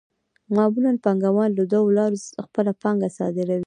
معمولاً 0.55 0.91
پانګوال 1.03 1.51
له 1.57 1.63
دوو 1.73 1.95
لارو 1.97 2.17
خپله 2.45 2.71
پانګه 2.81 3.09
صادروي 3.17 3.59